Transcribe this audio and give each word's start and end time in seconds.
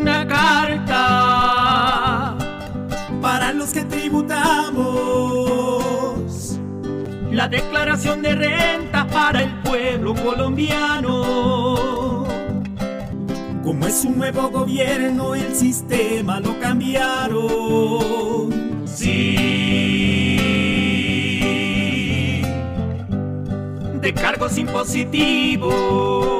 una 0.00 0.26
carta 0.26 2.34
para 3.20 3.52
los 3.52 3.72
que 3.72 3.84
tributamos. 3.84 6.58
La 7.30 7.46
declaración 7.48 8.22
de 8.22 8.34
renta 8.34 9.06
para 9.06 9.42
el 9.42 9.52
pueblo 9.62 10.14
colombiano. 10.14 12.24
Como 13.64 13.86
es 13.86 14.04
un 14.04 14.18
nuevo 14.18 14.50
gobierno, 14.50 15.34
el 15.34 15.54
sistema 15.54 16.38
lo 16.40 16.60
cambiaron. 16.60 17.54
Sí. 18.84 19.36
De 24.00 24.12
cargos 24.12 24.58
impositivos. 24.58 26.33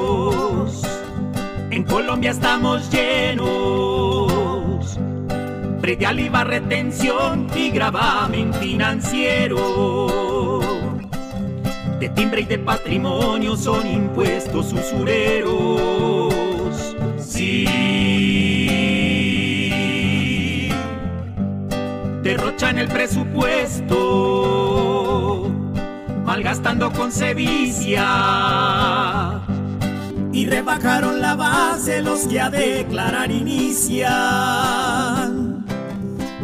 Colombia 2.15 2.31
estamos 2.31 2.89
llenos. 2.93 5.01
Predial 5.81 6.21
IVA, 6.21 6.45
retención 6.45 7.49
y 7.57 7.73
gravamen 7.73 8.55
financiero. 8.55 10.61
De 11.99 12.09
timbre 12.11 12.43
y 12.43 12.45
de 12.45 12.61
patrimonio 12.61 13.57
son 13.57 13.85
impuestos 13.85 14.73
usureros. 14.73 16.33
Sí. 17.19 17.65
Derrochan 22.23 22.79
el 22.79 22.87
presupuesto, 22.87 23.99
malgastando 26.25 26.93
con 26.93 27.11
sevicia. 27.11 29.04
Rebajaron 30.47 31.21
la 31.21 31.35
base 31.35 32.01
los 32.03 32.27
que 32.27 32.41
a 32.41 32.51
declarar 32.51 33.31
inician. 33.31 34.15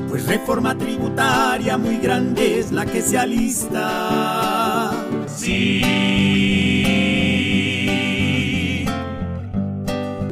Pues 0.08 0.26
reforma 0.26 0.76
tributaria 0.76 1.78
muy 1.78 1.98
grande 1.98 2.58
es 2.58 2.72
la 2.72 2.84
que 2.86 3.00
se 3.02 3.18
alista. 3.18 4.90
Sí. 5.26 5.82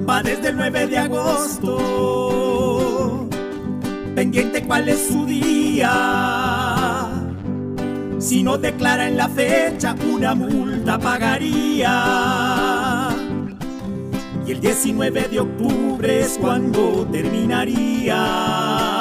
Va 0.09 0.23
desde 0.23 0.49
el 0.49 0.57
9 0.57 0.87
de 0.87 0.99
agosto, 0.99 1.79
pendiente 4.15 4.63
cuál 4.65 4.89
es 4.89 5.09
su 5.09 5.27
día. 5.27 7.09
Si 8.19 8.43
no 8.43 8.59
declara 8.59 9.07
en 9.07 9.17
la 9.17 9.29
fecha, 9.29 9.95
una 10.11 10.35
multa 10.35 10.99
pagaría. 10.99 12.48
Y 14.61 14.67
el 14.67 14.75
19 14.75 15.29
de 15.29 15.39
octubre 15.39 16.21
es 16.21 16.37
cuando 16.37 17.07
terminaría. 17.13 18.98